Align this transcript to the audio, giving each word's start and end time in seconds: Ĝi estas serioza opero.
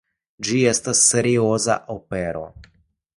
Ĝi 0.47 0.61
estas 0.71 1.01
serioza 1.11 1.75
opero. 1.97 2.43